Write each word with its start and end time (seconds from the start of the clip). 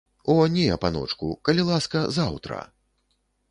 О 0.35 0.37
не, 0.53 0.69
паночку, 0.85 1.29
калі 1.49 1.67
ласка, 1.69 2.03
заўтра! 2.19 2.65